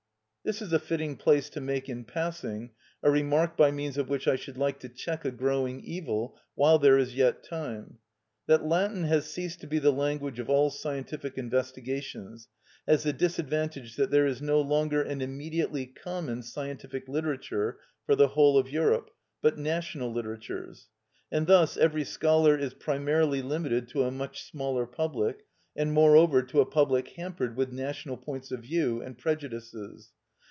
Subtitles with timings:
[0.43, 2.71] This is a fitting place to make, in passing,
[3.03, 6.79] a remark by means of which I should like to check a growing evil while
[6.79, 7.99] there is yet time.
[8.47, 12.47] That Latin has ceased to be the language of all scientific investigations
[12.87, 17.77] has the disadvantage that there is no longer an immediately common scientific literature
[18.07, 19.11] for the whole of Europe,
[19.43, 20.89] but national literatures.
[21.31, 25.45] And thus every scholar is primarily limited to a much smaller public,
[25.75, 30.13] and moreover to a public hampered with national points of view and prejudices.